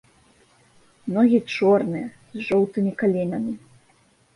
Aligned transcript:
Ногі 1.17 1.39
чорныя, 1.59 2.07
з 2.35 2.51
жоўтымі 2.51 2.91
каленамі. 3.05 3.53